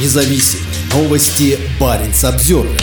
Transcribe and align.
независим. 0.00 0.60
Новости 0.92 1.58
Баренц 1.80 2.24
Обзервер. 2.24 2.80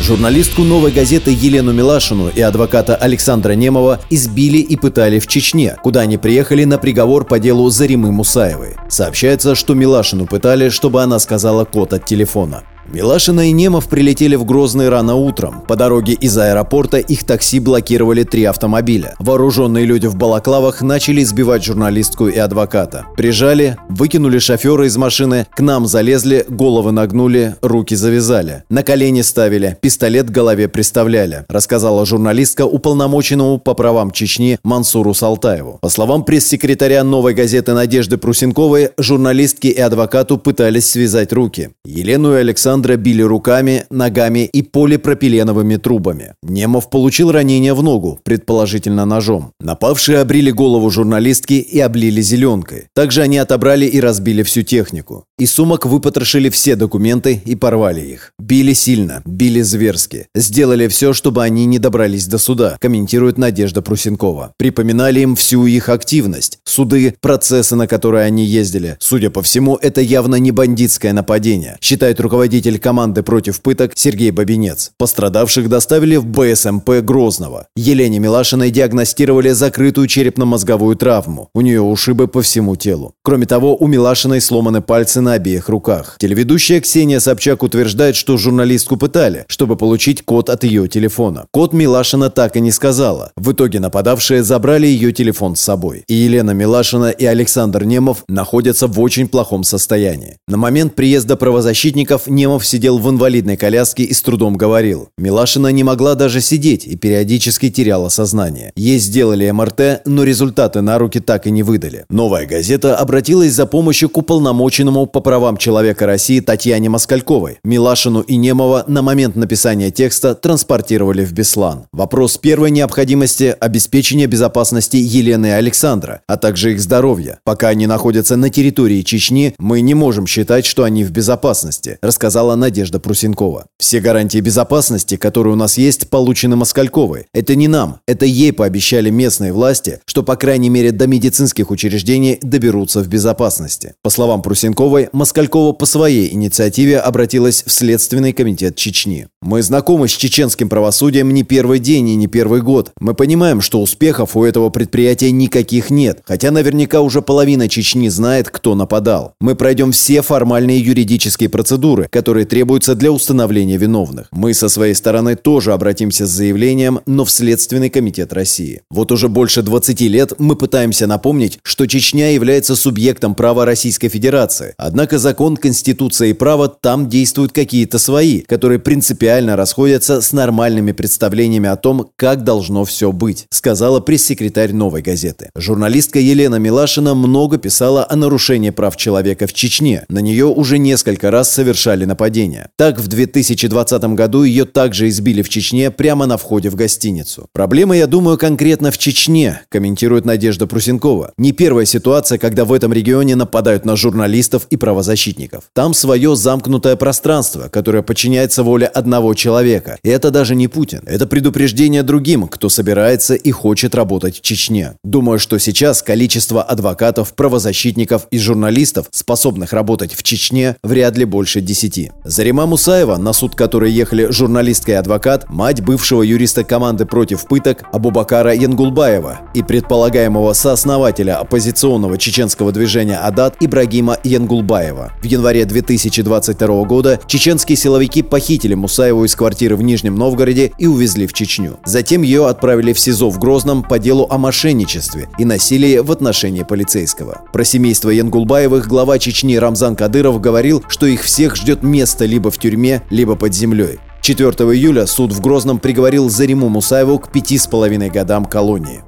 Журналистку 0.00 0.62
«Новой 0.62 0.92
газеты» 0.92 1.32
Елену 1.32 1.72
Милашину 1.72 2.28
и 2.28 2.40
адвоката 2.40 2.94
Александра 2.94 3.52
Немова 3.52 4.00
избили 4.10 4.58
и 4.58 4.76
пытали 4.76 5.18
в 5.18 5.26
Чечне, 5.26 5.76
куда 5.82 6.00
они 6.00 6.18
приехали 6.18 6.64
на 6.64 6.78
приговор 6.78 7.24
по 7.24 7.38
делу 7.38 7.68
Заримы 7.68 8.12
Мусаевой. 8.12 8.76
Сообщается, 8.88 9.54
что 9.54 9.74
Милашину 9.74 10.26
пытали, 10.26 10.68
чтобы 10.68 11.02
она 11.02 11.18
сказала 11.18 11.64
код 11.64 11.92
от 11.92 12.04
телефона. 12.04 12.62
Милашина 12.90 13.48
и 13.48 13.52
Немов 13.52 13.88
прилетели 13.88 14.34
в 14.34 14.46
Грозный 14.46 14.88
рано 14.88 15.14
утром. 15.14 15.62
По 15.68 15.76
дороге 15.76 16.14
из 16.14 16.38
аэропорта 16.38 16.96
их 16.96 17.24
такси 17.24 17.60
блокировали 17.60 18.22
три 18.22 18.44
автомобиля. 18.44 19.14
Вооруженные 19.18 19.84
люди 19.84 20.06
в 20.06 20.16
балаклавах 20.16 20.80
начали 20.80 21.22
избивать 21.22 21.64
журналистку 21.64 22.28
и 22.28 22.38
адвоката. 22.38 23.04
Прижали, 23.14 23.76
выкинули 23.90 24.38
шофера 24.38 24.86
из 24.86 24.96
машины, 24.96 25.46
к 25.54 25.60
нам 25.60 25.86
залезли, 25.86 26.46
головы 26.48 26.92
нагнули, 26.92 27.56
руки 27.60 27.94
завязали. 27.94 28.64
На 28.70 28.82
колени 28.82 29.20
ставили, 29.20 29.76
пистолет 29.82 30.28
к 30.28 30.32
голове 30.32 30.66
приставляли, 30.68 31.44
рассказала 31.50 32.06
журналистка 32.06 32.64
уполномоченному 32.64 33.58
по 33.58 33.74
правам 33.74 34.12
Чечни 34.12 34.58
Мансуру 34.64 35.12
Салтаеву. 35.12 35.78
По 35.82 35.90
словам 35.90 36.24
пресс-секретаря 36.24 37.04
«Новой 37.04 37.34
газеты» 37.34 37.74
Надежды 37.74 38.16
Прусенковой, 38.16 38.90
журналистки 38.96 39.66
и 39.66 39.78
адвокату 39.78 40.38
пытались 40.38 40.88
связать 40.88 41.34
руки. 41.34 41.70
Елену 41.84 42.34
и 42.34 42.38
Александра 42.38 42.77
Александра 42.78 42.96
били 42.96 43.22
руками, 43.22 43.86
ногами 43.90 44.48
и 44.54 44.62
полипропиленовыми 44.62 45.78
трубами. 45.78 46.34
Немов 46.44 46.90
получил 46.90 47.32
ранение 47.32 47.74
в 47.74 47.82
ногу, 47.82 48.20
предположительно 48.22 49.04
ножом. 49.04 49.50
Напавшие 49.58 50.20
обрили 50.20 50.52
голову 50.52 50.88
журналистки 50.90 51.54
и 51.54 51.80
облили 51.80 52.20
зеленкой. 52.20 52.86
Также 52.94 53.22
они 53.22 53.38
отобрали 53.38 53.86
и 53.86 54.00
разбили 54.00 54.44
всю 54.44 54.62
технику. 54.62 55.24
Из 55.38 55.52
сумок 55.52 55.86
выпотрошили 55.86 56.48
все 56.48 56.74
документы 56.74 57.40
и 57.44 57.54
порвали 57.54 58.00
их. 58.00 58.32
Били 58.40 58.72
сильно, 58.72 59.22
били 59.24 59.60
зверски. 59.60 60.26
Сделали 60.34 60.88
все, 60.88 61.12
чтобы 61.12 61.44
они 61.44 61.64
не 61.64 61.78
добрались 61.78 62.26
до 62.26 62.38
суда, 62.38 62.76
комментирует 62.80 63.38
Надежда 63.38 63.80
Прусенкова. 63.80 64.54
Припоминали 64.58 65.20
им 65.20 65.36
всю 65.36 65.64
их 65.66 65.90
активность. 65.90 66.58
Суды, 66.64 67.14
процессы, 67.20 67.76
на 67.76 67.86
которые 67.86 68.24
они 68.24 68.44
ездили. 68.44 68.96
Судя 68.98 69.30
по 69.30 69.40
всему, 69.42 69.76
это 69.76 70.00
явно 70.00 70.34
не 70.34 70.50
бандитское 70.50 71.12
нападение, 71.12 71.78
считает 71.80 72.20
руководитель 72.20 72.80
команды 72.80 73.22
против 73.22 73.60
пыток 73.60 73.92
Сергей 73.94 74.32
Бабинец. 74.32 74.90
Пострадавших 74.98 75.68
доставили 75.68 76.16
в 76.16 76.26
БСМП 76.26 76.90
Грозного. 77.02 77.68
Елене 77.76 78.18
Милашиной 78.18 78.72
диагностировали 78.72 79.50
закрытую 79.50 80.08
черепно-мозговую 80.08 80.96
травму. 80.96 81.48
У 81.54 81.60
нее 81.60 81.80
ушибы 81.80 82.26
по 82.26 82.42
всему 82.42 82.74
телу. 82.74 83.14
Кроме 83.22 83.46
того, 83.46 83.76
у 83.76 83.86
Милашиной 83.86 84.40
сломаны 84.40 84.80
пальцы 84.80 85.20
на 85.20 85.27
обеих 85.34 85.68
руках. 85.68 86.16
Телеведущая 86.18 86.80
Ксения 86.80 87.20
Собчак 87.20 87.62
утверждает, 87.62 88.16
что 88.16 88.36
журналистку 88.36 88.96
пытали, 88.96 89.44
чтобы 89.48 89.76
получить 89.76 90.22
код 90.22 90.50
от 90.50 90.64
ее 90.64 90.88
телефона. 90.88 91.46
Код 91.50 91.72
Милашина 91.72 92.30
так 92.30 92.56
и 92.56 92.60
не 92.60 92.72
сказала. 92.72 93.32
В 93.36 93.52
итоге 93.52 93.80
нападавшие 93.80 94.42
забрали 94.42 94.86
ее 94.86 95.12
телефон 95.12 95.56
с 95.56 95.60
собой. 95.60 96.04
И 96.08 96.14
Елена 96.14 96.52
Милашина 96.52 97.10
и 97.10 97.24
Александр 97.24 97.84
Немов 97.84 98.24
находятся 98.28 98.86
в 98.86 98.98
очень 99.00 99.28
плохом 99.28 99.64
состоянии. 99.64 100.36
На 100.46 100.56
момент 100.56 100.94
приезда 100.94 101.36
правозащитников 101.36 102.26
Немов 102.26 102.66
сидел 102.66 102.98
в 102.98 103.08
инвалидной 103.10 103.56
коляске 103.56 104.04
и 104.04 104.14
с 104.14 104.22
трудом 104.22 104.56
говорил. 104.56 105.08
Милашина 105.18 105.68
не 105.68 105.84
могла 105.84 106.14
даже 106.14 106.40
сидеть 106.40 106.86
и 106.86 106.96
периодически 106.96 107.70
теряла 107.70 108.08
сознание. 108.08 108.72
Ей 108.76 108.98
сделали 108.98 109.50
МРТ, 109.50 110.02
но 110.04 110.24
результаты 110.24 110.80
на 110.80 110.98
руки 110.98 111.20
так 111.20 111.46
и 111.46 111.50
не 111.50 111.62
выдали. 111.62 112.04
Новая 112.08 112.46
газета 112.46 112.96
обратилась 112.96 113.52
за 113.52 113.66
помощью 113.66 114.08
к 114.08 114.16
уполномоченному 114.16 115.06
по 115.06 115.17
правам 115.20 115.56
человека 115.56 116.06
России 116.06 116.40
Татьяне 116.40 116.88
Москальковой. 116.88 117.58
Милашину 117.64 118.20
и 118.20 118.36
Немова 118.36 118.84
на 118.86 119.02
момент 119.02 119.36
написания 119.36 119.90
текста 119.90 120.34
транспортировали 120.34 121.24
в 121.24 121.32
Беслан. 121.32 121.86
Вопрос 121.92 122.38
первой 122.38 122.70
необходимости– 122.70 123.54
обеспечения 123.60 124.26
безопасности 124.26 124.96
Елены 124.96 125.46
и 125.46 125.50
Александра, 125.50 126.22
а 126.26 126.36
также 126.36 126.72
их 126.72 126.80
здоровья. 126.80 127.40
Пока 127.44 127.68
они 127.68 127.86
находятся 127.86 128.36
на 128.36 128.48
территории 128.48 129.02
Чечни, 129.02 129.54
мы 129.58 129.80
не 129.80 129.94
можем 129.94 130.26
считать, 130.26 130.64
что 130.64 130.84
они 130.84 131.04
в 131.04 131.10
безопасности, 131.10 131.98
рассказал 132.00 132.38
сказала 132.38 132.54
Надежда 132.56 133.00
Прусенкова. 133.00 133.66
Все 133.78 134.00
гарантии 134.00 134.38
безопасности, 134.38 135.16
которые 135.16 135.54
у 135.54 135.56
нас 135.56 135.76
есть, 135.76 136.08
получены 136.08 136.54
Москальковой. 136.54 137.26
Это 137.32 137.56
не 137.56 137.66
нам, 137.66 138.00
это 138.06 138.26
ей 138.26 138.52
пообещали 138.52 139.10
местные 139.10 139.52
власти, 139.52 140.00
что 140.06 140.22
по 140.22 140.36
крайней 140.36 140.68
мере 140.68 140.92
до 140.92 141.06
медицинских 141.06 141.70
учреждений 141.70 142.38
доберутся 142.42 143.00
в 143.00 143.08
безопасности. 143.08 143.94
По 144.02 144.10
словам 144.10 144.42
Прусенковой, 144.42 145.07
Москалькова 145.12 145.72
по 145.72 145.86
своей 145.86 146.32
инициативе 146.32 146.98
обратилась 146.98 147.62
в 147.64 147.70
Следственный 147.70 148.32
комитет 148.32 148.76
Чечни. 148.76 149.28
Мы 149.40 149.62
знакомы 149.62 150.08
с 150.08 150.10
чеченским 150.10 150.68
правосудием 150.68 151.32
не 151.32 151.44
первый 151.44 151.78
день 151.78 152.08
и 152.08 152.16
не 152.16 152.26
первый 152.26 152.60
год. 152.60 152.90
Мы 152.98 153.14
понимаем, 153.14 153.60
что 153.60 153.80
успехов 153.80 154.36
у 154.36 154.42
этого 154.42 154.68
предприятия 154.68 155.30
никаких 155.30 155.90
нет, 155.90 156.22
хотя 156.26 156.50
наверняка 156.50 157.02
уже 157.02 157.22
половина 157.22 157.68
Чечни 157.68 158.08
знает, 158.08 158.50
кто 158.50 158.74
нападал. 158.74 159.34
Мы 159.40 159.54
пройдем 159.54 159.92
все 159.92 160.22
формальные 160.22 160.80
юридические 160.80 161.48
процедуры, 161.48 162.08
которые 162.10 162.46
требуются 162.46 162.96
для 162.96 163.12
установления 163.12 163.76
виновных. 163.76 164.26
Мы 164.32 164.54
со 164.54 164.68
своей 164.68 164.94
стороны 164.94 165.36
тоже 165.36 165.72
обратимся 165.72 166.26
с 166.26 166.30
заявлением, 166.30 167.00
но 167.06 167.24
в 167.24 167.30
Следственный 167.30 167.90
комитет 167.90 168.32
России. 168.32 168.82
Вот 168.90 169.12
уже 169.12 169.28
больше 169.28 169.62
20 169.62 170.00
лет 170.00 170.32
мы 170.38 170.56
пытаемся 170.56 171.06
напомнить, 171.06 171.60
что 171.62 171.86
Чечня 171.86 172.32
является 172.32 172.74
субъектом 172.74 173.36
права 173.36 173.64
Российской 173.64 174.08
Федерации. 174.08 174.74
Однако 174.78 175.16
закон, 175.18 175.56
конституция 175.56 176.30
и 176.30 176.32
право 176.32 176.68
там 176.68 177.08
действуют 177.08 177.52
какие-то 177.52 178.00
свои, 178.00 178.40
которые 178.40 178.80
принципиально 178.80 179.27
расходятся 179.28 180.22
с 180.22 180.32
нормальными 180.32 180.92
представлениями 180.92 181.68
о 181.68 181.76
том, 181.76 182.10
как 182.16 182.44
должно 182.44 182.84
все 182.86 183.12
быть, 183.12 183.46
сказала 183.50 184.00
пресс-секретарь 184.00 184.72
«Новой 184.72 185.02
газеты». 185.02 185.50
Журналистка 185.54 186.18
Елена 186.18 186.56
Милашина 186.56 187.14
много 187.14 187.58
писала 187.58 188.06
о 188.08 188.16
нарушении 188.16 188.70
прав 188.70 188.96
человека 188.96 189.46
в 189.46 189.52
Чечне. 189.52 190.06
На 190.08 190.20
нее 190.20 190.46
уже 190.46 190.78
несколько 190.78 191.30
раз 191.30 191.50
совершали 191.50 192.06
нападения. 192.06 192.70
Так, 192.76 192.98
в 192.98 193.06
2020 193.06 194.02
году 194.14 194.44
ее 194.44 194.64
также 194.64 195.08
избили 195.08 195.42
в 195.42 195.50
Чечне 195.50 195.90
прямо 195.90 196.24
на 196.24 196.38
входе 196.38 196.70
в 196.70 196.74
гостиницу. 196.74 197.48
Проблема, 197.52 197.96
я 197.96 198.06
думаю, 198.06 198.38
конкретно 198.38 198.90
в 198.90 198.96
Чечне, 198.96 199.60
комментирует 199.68 200.24
Надежда 200.24 200.66
Прусенкова. 200.66 201.32
Не 201.36 201.52
первая 201.52 201.84
ситуация, 201.84 202.38
когда 202.38 202.64
в 202.64 202.72
этом 202.72 202.94
регионе 202.94 203.36
нападают 203.36 203.84
на 203.84 203.94
журналистов 203.94 204.66
и 204.70 204.76
правозащитников. 204.76 205.64
Там 205.74 205.92
свое 205.92 206.34
замкнутое 206.34 206.96
пространство, 206.96 207.68
которое 207.68 208.02
подчиняется 208.02 208.62
воле 208.62 208.86
одного 208.86 209.17
человека. 209.34 209.98
И 210.02 210.08
это 210.08 210.30
даже 210.30 210.54
не 210.54 210.68
Путин. 210.68 211.02
Это 211.06 211.26
предупреждение 211.26 212.02
другим, 212.02 212.48
кто 212.48 212.68
собирается 212.68 213.34
и 213.34 213.50
хочет 213.50 213.94
работать 213.94 214.38
в 214.38 214.40
Чечне. 214.42 214.94
Думаю, 215.04 215.38
что 215.38 215.58
сейчас 215.58 216.02
количество 216.02 216.62
адвокатов, 216.62 217.34
правозащитников 217.34 218.26
и 218.30 218.38
журналистов, 218.38 219.06
способных 219.10 219.72
работать 219.72 220.14
в 220.14 220.22
Чечне, 220.22 220.76
вряд 220.82 221.16
ли 221.16 221.24
больше 221.24 221.60
десяти. 221.60 222.12
Зарима 222.24 222.66
Мусаева, 222.66 223.16
на 223.16 223.32
суд 223.32 223.54
которой 223.54 223.90
ехали 223.90 224.30
журналистка 224.30 224.92
и 224.92 224.94
адвокат, 224.94 225.48
мать 225.48 225.82
бывшего 225.82 226.22
юриста 226.22 226.64
команды 226.64 227.06
против 227.06 227.46
пыток 227.46 227.84
Абубакара 227.92 228.54
Янгулбаева 228.54 229.40
и 229.54 229.62
предполагаемого 229.62 230.52
сооснователя 230.52 231.38
оппозиционного 231.38 232.18
чеченского 232.18 232.72
движения 232.72 233.16
«Адат» 233.16 233.56
Ибрагима 233.60 234.18
Янгулбаева. 234.24 235.12
В 235.20 235.24
январе 235.24 235.64
2022 235.64 236.84
года 236.84 237.20
чеченские 237.26 237.76
силовики 237.76 238.22
похитили 238.22 238.74
Мусаеву 239.08 239.24
из 239.24 239.34
квартиры 239.34 239.74
в 239.76 239.82
Нижнем 239.82 240.16
Новгороде 240.16 240.72
и 240.76 240.86
увезли 240.86 241.26
в 241.26 241.32
Чечню. 241.32 241.78
Затем 241.86 242.20
ее 242.20 242.46
отправили 242.46 242.92
в 242.92 242.98
СИЗО 242.98 243.30
в 243.30 243.38
Грозном 243.38 243.82
по 243.82 243.98
делу 243.98 244.26
о 244.28 244.36
мошенничестве 244.36 245.28
и 245.38 245.46
насилии 245.46 245.98
в 245.98 246.12
отношении 246.12 246.62
полицейского. 246.62 247.42
Про 247.50 247.64
семейство 247.64 248.10
Янгулбаевых 248.10 248.86
глава 248.86 249.18
Чечни 249.18 249.56
Рамзан 249.56 249.96
Кадыров 249.96 250.40
говорил, 250.42 250.84
что 250.88 251.06
их 251.06 251.22
всех 251.22 251.56
ждет 251.56 251.82
место 251.82 252.26
либо 252.26 252.50
в 252.50 252.58
тюрьме, 252.58 253.02
либо 253.08 253.34
под 253.34 253.54
землей. 253.54 253.98
4 254.20 254.50
июля 254.50 255.06
суд 255.06 255.32
в 255.32 255.40
Грозном 255.40 255.78
приговорил 255.78 256.28
Зариму 256.28 256.68
Мусаеву 256.68 257.18
к 257.18 257.32
пяти 257.32 257.56
с 257.56 257.66
половиной 257.66 258.10
годам 258.10 258.44
колонии. 258.44 259.00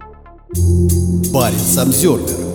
Парень 1.32 1.58
Самсервер 1.58 2.49